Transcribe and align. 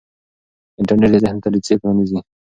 انټرنیټ 0.79 1.09
د 1.13 1.15
ذهن 1.23 1.37
دریڅې 1.43 1.73
پرانیزي. 1.81 2.19